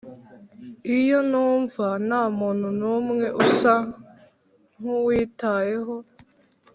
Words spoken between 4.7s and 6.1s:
nkuwitayeho,